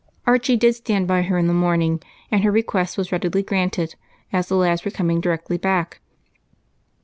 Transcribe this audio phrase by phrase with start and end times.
[0.25, 2.01] Archie did stand by her in the morning,
[2.31, 3.93] and her request was readily granted,
[4.33, 6.01] as the lads were coming directly back.